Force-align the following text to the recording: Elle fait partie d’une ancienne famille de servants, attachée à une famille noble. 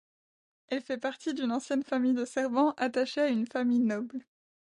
Elle 0.69 0.81
fait 0.81 0.97
partie 0.97 1.35
d’une 1.35 1.51
ancienne 1.51 1.83
famille 1.83 2.15
de 2.15 2.25
servants, 2.25 2.71
attachée 2.77 3.21
à 3.21 3.27
une 3.27 3.45
famille 3.45 3.81
noble. 3.83 4.25